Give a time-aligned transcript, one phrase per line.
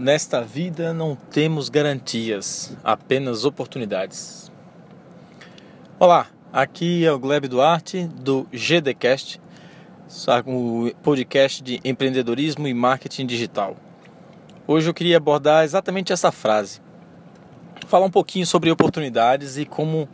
[0.00, 4.50] Nesta vida não temos garantias, apenas oportunidades.
[5.98, 9.38] Olá, aqui é o Gleb Duarte do GDcast,
[10.46, 13.76] o podcast de empreendedorismo e marketing digital.
[14.66, 16.80] Hoje eu queria abordar exatamente essa frase.
[17.86, 20.08] Falar um pouquinho sobre oportunidades e como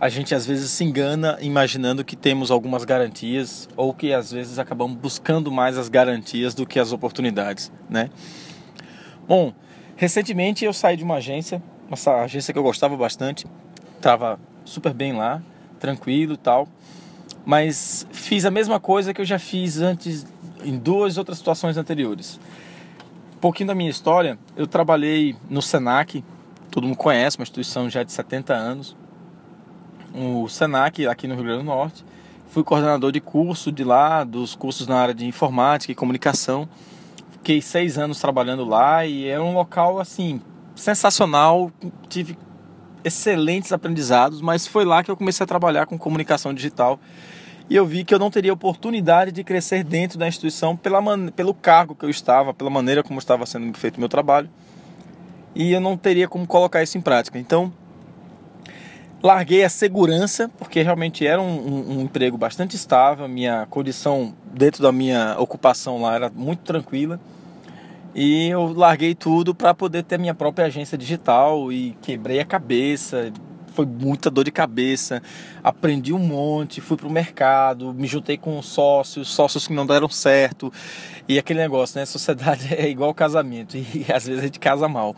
[0.00, 4.60] a gente às vezes se engana imaginando que temos algumas garantias ou que às vezes
[4.60, 8.08] acabamos buscando mais as garantias do que as oportunidades, né?
[9.32, 9.50] Bom,
[9.96, 13.46] recentemente eu saí de uma agência, uma agência que eu gostava bastante,
[13.96, 15.40] estava super bem lá,
[15.80, 16.68] tranquilo e tal,
[17.42, 20.26] mas fiz a mesma coisa que eu já fiz antes
[20.62, 22.38] em duas outras situações anteriores.
[23.34, 26.22] Um pouquinho da minha história, eu trabalhei no Senac,
[26.70, 28.94] todo mundo conhece, uma instituição já de 70 anos,
[30.14, 32.04] o Senac aqui no Rio Grande do Norte.
[32.48, 36.68] Fui coordenador de curso de lá, dos cursos na área de informática e comunicação
[37.42, 40.40] Fiquei seis anos trabalhando lá e era um local assim
[40.76, 41.72] sensacional.
[42.08, 42.38] Tive
[43.02, 47.00] excelentes aprendizados, mas foi lá que eu comecei a trabalhar com comunicação digital
[47.68, 51.52] e eu vi que eu não teria oportunidade de crescer dentro da instituição pela pelo
[51.52, 54.48] cargo que eu estava, pela maneira como estava sendo feito o meu trabalho
[55.52, 57.40] e eu não teria como colocar isso em prática.
[57.40, 57.72] Então
[59.22, 64.82] larguei a segurança, porque realmente era um, um, um, emprego bastante estável, minha condição dentro
[64.82, 67.20] da minha ocupação lá era muito tranquila.
[68.14, 73.32] E eu larguei tudo para poder ter minha própria agência digital e quebrei a cabeça.
[73.68, 75.22] Foi muita dor de cabeça.
[75.64, 80.70] Aprendi um monte, fui pro mercado, me juntei com sócios, sócios que não deram certo.
[81.26, 82.04] E aquele negócio, né?
[82.04, 85.16] Sociedade é igual casamento e às vezes a gente casa mal.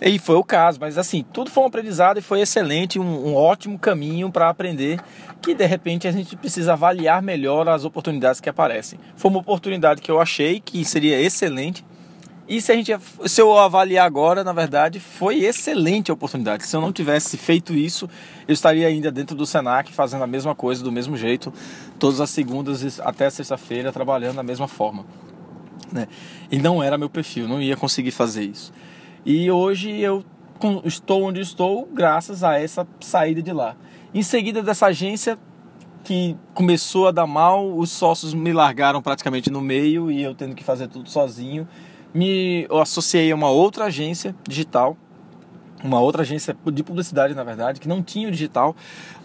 [0.00, 3.34] E foi o caso, mas assim, tudo foi um aprendizado e foi excelente, um, um
[3.34, 5.00] ótimo caminho para aprender
[5.40, 8.98] que de repente a gente precisa avaliar melhor as oportunidades que aparecem.
[9.16, 11.84] Foi uma oportunidade que eu achei que seria excelente.
[12.48, 16.64] E se a gente se eu avaliar agora, na verdade, foi excelente a oportunidade.
[16.66, 18.08] Se eu não tivesse feito isso,
[18.46, 21.52] eu estaria ainda dentro do Senac fazendo a mesma coisa do mesmo jeito,
[21.98, 25.06] todas as segundas até sexta-feira trabalhando da mesma forma.
[25.90, 26.06] Né?
[26.50, 28.72] E não era meu perfil, não ia conseguir fazer isso.
[29.28, 30.24] E hoje eu
[30.84, 33.74] estou onde estou graças a essa saída de lá.
[34.14, 35.36] Em seguida dessa agência
[36.04, 40.54] que começou a dar mal, os sócios me largaram praticamente no meio e eu tendo
[40.54, 41.66] que fazer tudo sozinho.
[42.14, 44.96] Me associei a uma outra agência digital,
[45.82, 48.76] uma outra agência de publicidade, na verdade, que não tinha o digital,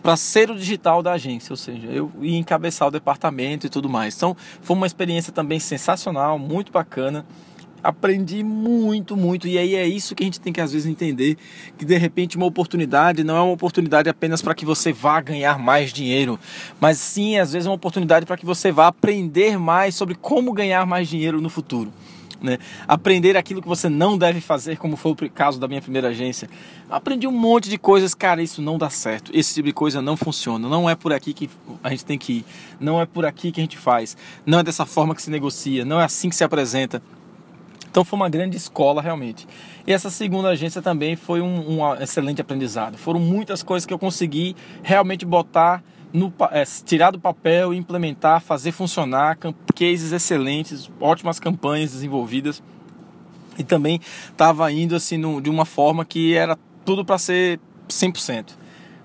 [0.02, 3.88] para ser o digital da agência, ou seja, eu ia encabeçar o departamento e tudo
[3.88, 4.16] mais.
[4.16, 7.24] Então, foi uma experiência também sensacional, muito bacana
[7.84, 9.48] aprendi muito, muito.
[9.48, 11.38] E aí é isso que a gente tem que às vezes entender:
[11.78, 15.60] que de repente uma oportunidade não é uma oportunidade apenas para que você vá ganhar
[15.60, 16.40] mais dinheiro,
[16.80, 20.54] mas sim, às vezes, é uma oportunidade para que você vá aprender mais sobre como
[20.54, 21.92] ganhar mais dinheiro no futuro.
[22.42, 22.58] Né?
[22.88, 26.50] Aprender aquilo que você não deve fazer, como foi o caso da minha primeira agência.
[26.90, 29.32] Aprendi um monte de coisas, cara, isso não dá certo.
[29.32, 30.68] Esse tipo de coisa não funciona.
[30.68, 31.48] Não é por aqui que
[31.84, 32.46] a gente tem que ir.
[32.80, 34.18] Não é por aqui que a gente faz.
[34.44, 35.86] Não é dessa forma que se negocia.
[35.86, 37.02] Não é assim que se apresenta.
[37.92, 39.46] Então foi uma grande escola realmente.
[39.86, 42.98] E essa segunda agência também foi um, um excelente aprendizado.
[42.98, 48.72] Foram muitas coisas que eu consegui realmente botar no, é, tirar do papel, implementar, fazer
[48.72, 49.38] funcionar,
[49.76, 52.64] cases excelentes, ótimas campanhas desenvolvidas.
[53.58, 54.00] E também
[54.30, 57.60] estava indo assim no, de uma forma que era tudo para ser
[57.90, 58.52] 100%.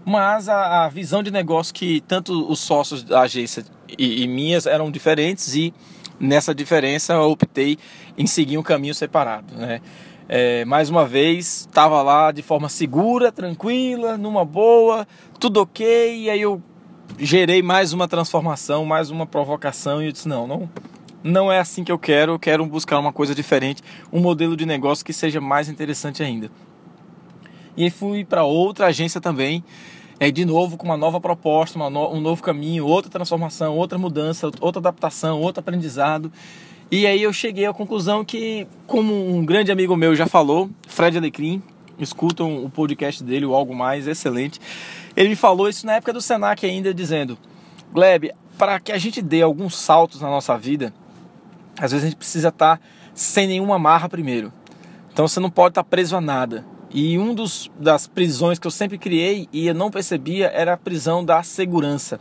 [0.05, 3.65] Mas a, a, visão de negócio que tanto os sócios da agência
[3.99, 5.75] e, e minhas eram diferentes e
[6.19, 7.79] nessa diferença eu optei
[8.17, 9.81] em seguir um caminho separado, né?
[10.29, 15.07] É, mais uma vez, estava lá de forma segura, tranquila, numa boa,
[15.39, 16.61] tudo ok, e aí eu
[17.17, 20.69] gerei mais uma transformação, mais uma provocação, e eu disse, não, não,
[21.23, 23.83] não é assim que eu quero, eu quero buscar uma coisa diferente,
[24.13, 26.51] um modelo de negócio que seja mais interessante ainda.
[27.77, 29.63] E fui para outra agência também,
[30.19, 33.99] é, de novo com uma nova proposta, uma no, um novo caminho, outra transformação, outra
[33.99, 36.33] mudança, outra adaptação, outro aprendizado.
[36.91, 41.19] E aí eu cheguei à conclusão que, como um grande amigo meu já falou, Fred
[41.19, 41.63] Alecrim,
[41.99, 44.61] escutam o podcast dele, o Algo Mais, excelente.
[45.17, 47.37] Ele me falou isso na época do Senac ainda, dizendo:
[47.93, 50.95] Gleb, para que a gente dê alguns saltos na nossa vida,
[51.79, 52.83] às vezes a gente precisa estar tá
[53.15, 54.53] sem nenhuma marra primeiro.
[55.13, 56.65] Então você não pode estar tá preso a nada.
[56.91, 60.77] E um dos das prisões que eu sempre criei e eu não percebia era a
[60.77, 62.21] prisão da segurança.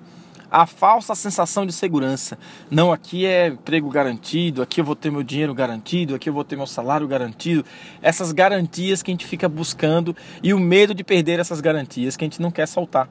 [0.49, 2.37] A falsa sensação de segurança.
[2.69, 6.43] Não, aqui é emprego garantido, aqui eu vou ter meu dinheiro garantido, aqui eu vou
[6.43, 7.65] ter meu salário garantido.
[8.01, 12.23] Essas garantias que a gente fica buscando e o medo de perder essas garantias que
[12.23, 13.09] a gente não quer soltar.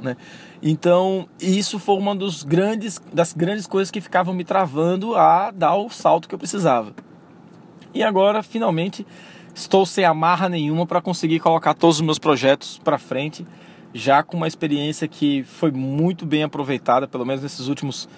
[0.00, 0.16] Né?
[0.62, 5.76] Então, isso foi uma dos grandes, das grandes coisas que ficavam me travando a dar
[5.76, 6.94] o salto que eu precisava.
[7.94, 9.06] e agora finalmente
[9.54, 13.46] estou sem amarra nenhuma para conseguir colocar todos os meus projetos para frente,
[13.92, 18.08] já com uma experiência que foi muito bem aproveitada, pelo menos nesses últimos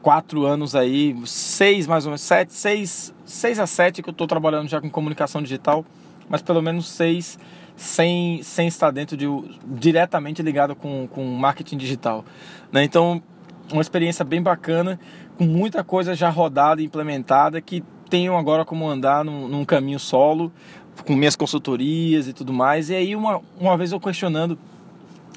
[0.00, 4.26] quatro anos aí, seis mais ou menos, sete, seis, seis a sete que eu estou
[4.26, 5.84] trabalhando já com comunicação digital,
[6.28, 7.38] mas pelo menos seis
[7.76, 9.26] sem, sem estar dentro de
[9.64, 12.24] diretamente ligado com, com marketing digital.
[12.72, 12.82] Né?
[12.84, 13.22] Então,
[13.72, 14.98] uma experiência bem bacana,
[15.36, 19.98] com muita coisa já rodada e implementada que tenho agora como andar num, num caminho
[19.98, 20.52] solo,
[21.06, 22.90] com minhas consultorias e tudo mais.
[22.90, 24.58] E aí, uma, uma vez eu questionando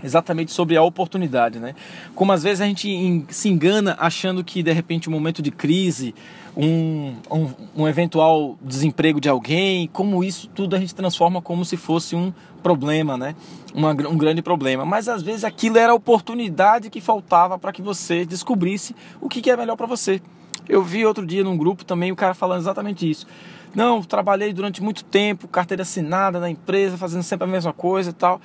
[0.03, 1.75] exatamente sobre a oportunidade, né?
[2.15, 6.13] Como às vezes a gente se engana achando que de repente um momento de crise,
[6.55, 11.77] um, um, um, eventual desemprego de alguém, como isso tudo a gente transforma como se
[11.77, 13.35] fosse um problema, né?
[13.73, 14.85] Uma, um grande problema.
[14.85, 19.41] Mas às vezes aquilo era a oportunidade que faltava para que você descobrisse o que,
[19.41, 20.21] que é melhor para você.
[20.67, 23.25] Eu vi outro dia num grupo também o cara falando exatamente isso.
[23.73, 28.13] Não, trabalhei durante muito tempo, carteira assinada na empresa, fazendo sempre a mesma coisa e
[28.13, 28.41] tal.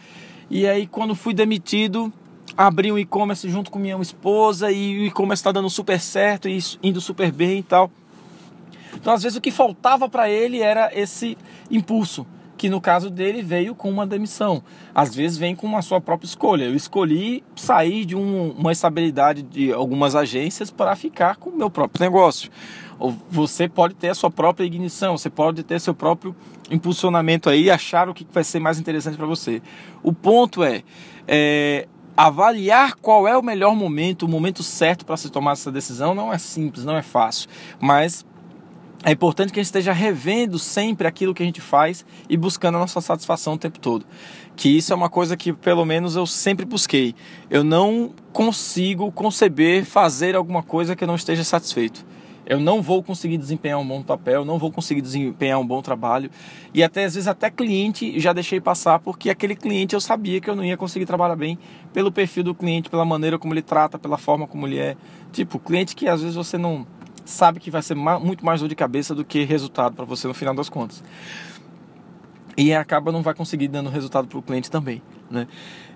[0.48, 2.12] E aí, quando fui demitido,
[2.56, 6.58] abri um e-commerce junto com minha esposa e o e-commerce está dando super certo e
[6.82, 7.90] indo super bem e tal.
[8.94, 11.36] Então, às vezes, o que faltava para ele era esse
[11.70, 12.26] impulso,
[12.56, 14.62] que no caso dele veio com uma demissão.
[14.94, 16.64] Às vezes, vem com uma sua própria escolha.
[16.64, 21.70] Eu escolhi sair de um, uma estabilidade de algumas agências para ficar com o meu
[21.70, 22.50] próprio negócio.
[23.30, 26.34] Você pode ter a sua própria ignição, você pode ter seu próprio
[26.70, 29.60] impulsionamento aí, achar o que vai ser mais interessante para você.
[30.02, 30.82] O ponto é,
[31.28, 31.86] é
[32.16, 36.32] avaliar qual é o melhor momento, o momento certo para se tomar essa decisão não
[36.32, 37.48] é simples, não é fácil,
[37.78, 38.24] mas
[39.04, 42.76] é importante que a gente esteja revendo sempre aquilo que a gente faz e buscando
[42.76, 44.06] a nossa satisfação o tempo todo.
[44.56, 47.14] Que isso é uma coisa que, pelo menos, eu sempre busquei.
[47.50, 52.04] Eu não consigo conceber fazer alguma coisa que eu não esteja satisfeito
[52.46, 56.30] eu não vou conseguir desempenhar um bom papel, não vou conseguir desempenhar um bom trabalho.
[56.72, 60.48] E até às vezes até cliente já deixei passar porque aquele cliente eu sabia que
[60.48, 61.58] eu não ia conseguir trabalhar bem
[61.92, 64.96] pelo perfil do cliente, pela maneira como ele trata, pela forma como ele é.
[65.32, 66.86] Tipo, cliente que às vezes você não
[67.26, 70.32] sabe que vai ser muito mais dor de cabeça do que resultado para você no
[70.32, 71.04] final das contas.
[72.56, 75.46] E acaba não vai conseguir dando resultado para o cliente também, né?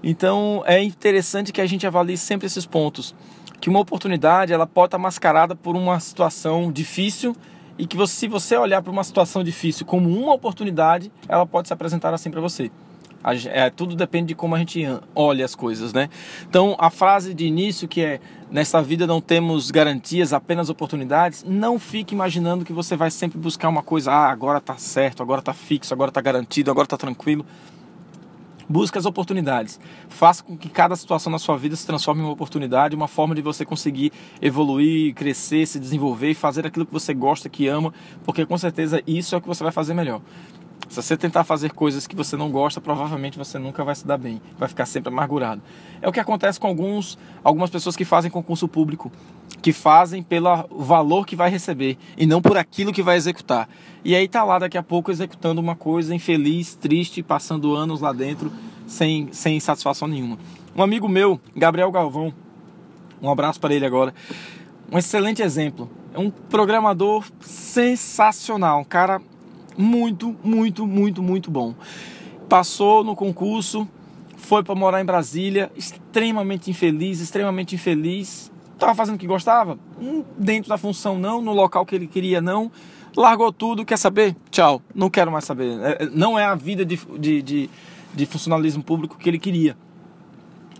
[0.03, 3.15] Então é interessante que a gente avalie sempre esses pontos
[3.61, 7.37] que uma oportunidade ela pode estar mascarada por uma situação difícil
[7.79, 11.69] e que você, se você olhar para uma situação difícil como uma oportunidade, ela pode
[11.69, 12.71] se apresentar assim para você.
[13.49, 14.83] É, tudo depende de como a gente
[15.15, 16.09] olha as coisas, né?
[16.49, 18.21] Então, a frase de início que é
[18.51, 23.69] nessa vida não temos garantias, apenas oportunidades, não fique imaginando que você vai sempre buscar
[23.69, 27.45] uma coisa, ah, agora tá certo, agora tá fixo, agora tá garantido, agora tá tranquilo.
[28.67, 29.81] Busque as oportunidades.
[30.09, 33.35] Faça com que cada situação na sua vida se transforme em uma oportunidade, uma forma
[33.35, 37.93] de você conseguir evoluir, crescer, se desenvolver e fazer aquilo que você gosta, que ama,
[38.25, 40.23] porque com certeza isso é o que você vai fazer melhor.
[40.91, 44.19] Se você tentar fazer coisas que você não gosta, provavelmente você nunca vai se dar
[44.19, 45.63] bem, vai ficar sempre amargurado.
[46.03, 49.11] É o que acontece com alguns, algumas pessoas que fazem concurso público
[49.63, 53.69] que fazem pelo valor que vai receber e não por aquilo que vai executar.
[54.05, 58.13] E aí tá lá daqui a pouco executando uma coisa infeliz, triste, passando anos lá
[58.13, 58.51] dentro
[58.85, 60.39] sem, sem satisfação nenhuma.
[60.75, 62.35] Um amigo meu, Gabriel Galvão,
[63.23, 64.13] um abraço para ele agora.
[64.91, 65.89] Um excelente exemplo.
[66.13, 69.23] É um programador sensacional, um cara
[69.81, 71.75] muito, muito, muito, muito bom.
[72.49, 73.89] Passou no concurso,
[74.37, 79.79] foi para morar em Brasília, extremamente infeliz, extremamente infeliz, Estava fazendo o que gostava?
[80.01, 82.73] Hum, dentro da função não, no local que ele queria não.
[83.15, 84.35] Largou tudo, quer saber?
[84.51, 85.79] Tchau, não quero mais saber.
[85.81, 87.71] É, é, não é a vida de, de, de,
[88.15, 89.77] de funcionalismo público que ele queria.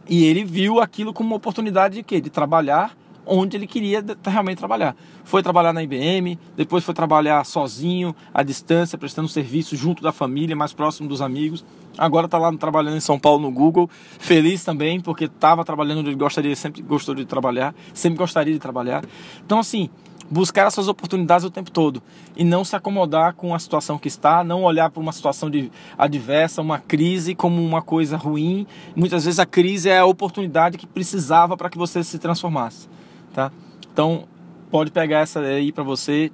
[0.09, 2.23] E ele viu aquilo como uma oportunidade de quê?
[2.23, 2.97] De trabalhar
[3.27, 4.97] onde ele queria realmente trabalhar.
[5.25, 10.57] Foi trabalhar na IBM, depois foi trabalhar sozinho, à distância, prestando serviço junto da família,
[10.57, 11.65] mais próximo dos amigos.
[11.99, 16.11] Agora está lá trabalhando em São Paulo no Google, feliz também, porque estava trabalhando onde
[16.11, 19.05] ele gostaria, sempre gostou de trabalhar, sempre gostaria de trabalhar.
[19.45, 19.91] Então, assim,
[20.31, 22.01] buscar essas oportunidades o tempo todo
[22.37, 25.71] e não se acomodar com a situação que está, não olhar para uma situação de
[25.99, 28.67] adversa, uma crise como uma coisa ruim.
[28.95, 32.89] Muitas vezes a crise é a oportunidade que precisava para que você se transformasse
[33.33, 33.53] tá?
[33.93, 34.25] Então,
[34.71, 36.31] pode pegar essa aí para você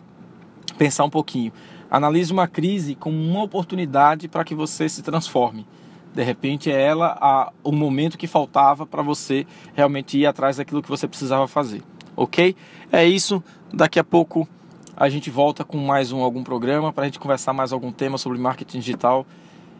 [0.76, 1.52] pensar um pouquinho.
[1.90, 5.66] Analise uma crise como uma oportunidade para que você se transforme.
[6.14, 10.82] De repente é ela a, o momento que faltava para você realmente ir atrás daquilo
[10.82, 11.82] que você precisava fazer.
[12.16, 12.56] Ok?
[12.90, 13.42] É isso.
[13.72, 14.48] Daqui a pouco
[14.96, 18.16] a gente volta com mais um algum programa para a gente conversar mais algum tema
[18.16, 19.26] sobre marketing digital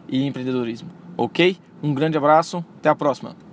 [0.07, 0.89] e empreendedorismo.
[1.17, 1.57] Ok?
[1.81, 2.63] Um grande abraço.
[2.77, 3.46] Até a próxima.